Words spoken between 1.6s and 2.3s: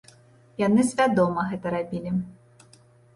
рабілі.